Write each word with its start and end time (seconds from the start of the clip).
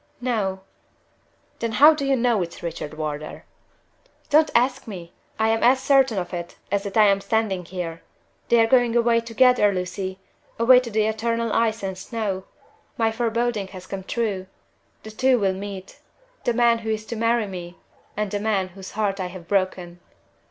"No." 0.19 0.61
"Then 1.59 1.73
how 1.73 1.93
do 1.93 2.05
you 2.07 2.15
know 2.15 2.41
it's 2.41 2.63
Richard 2.63 2.95
Wardour?" 2.95 3.43
"Don't 4.31 4.49
ask 4.55 4.87
me! 4.87 5.13
I 5.37 5.49
am 5.49 5.61
as 5.61 5.79
certain 5.79 6.17
of 6.17 6.33
it, 6.33 6.57
as 6.71 6.81
that 6.85 6.97
I 6.97 7.03
am 7.05 7.21
standing 7.21 7.65
here! 7.65 8.01
They 8.49 8.59
are 8.61 8.65
going 8.65 8.95
away 8.95 9.21
together, 9.21 9.71
Lucy 9.71 10.17
away 10.57 10.79
to 10.79 10.89
the 10.89 11.05
eternal 11.05 11.53
ice 11.53 11.83
and 11.83 11.95
snow. 11.95 12.45
My 12.97 13.11
foreboding 13.11 13.67
has 13.77 13.85
come 13.85 14.03
true! 14.03 14.47
The 15.03 15.11
two 15.11 15.37
will 15.37 15.53
meet 15.53 15.99
the 16.45 16.53
man 16.55 16.79
who 16.79 16.89
is 16.89 17.05
to 17.05 17.15
marry 17.15 17.45
me 17.45 17.77
and 18.17 18.31
the 18.31 18.39
man 18.39 18.69
whose 18.69 18.93
heart 18.93 19.19
I 19.19 19.27
have 19.27 19.47
broken!" 19.47 19.99